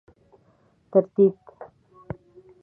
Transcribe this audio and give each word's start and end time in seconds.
ترتیب 0.91 1.37